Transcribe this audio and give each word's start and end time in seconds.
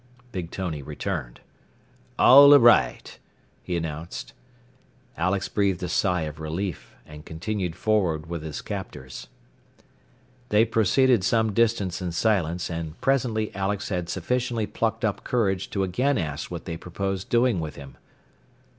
Big 0.31 0.49
Tony 0.49 0.81
returned. 0.81 1.41
"All 2.17 2.55
aright," 2.55 3.19
he 3.61 3.77
announced. 3.77 4.33
Alex 5.15 5.47
breathed 5.47 5.83
a 5.83 5.87
sigh 5.89 6.21
of 6.21 6.39
relief, 6.39 6.95
and 7.05 7.23
continued 7.23 7.75
forward 7.75 8.25
with 8.27 8.41
his 8.41 8.63
captors. 8.63 9.27
They 10.49 10.65
proceeded 10.65 11.23
some 11.23 11.53
distance 11.53 12.01
in 12.01 12.11
silence, 12.13 12.67
and 12.67 12.99
presently 12.99 13.53
Alex 13.55 13.89
had 13.89 14.09
sufficiently 14.09 14.65
plucked 14.65 15.05
up 15.05 15.23
courage 15.23 15.69
to 15.69 15.83
again 15.83 16.17
ask 16.17 16.49
what 16.49 16.65
they 16.65 16.77
proposed 16.77 17.29
doing 17.29 17.59
with 17.59 17.75
him. 17.75 17.95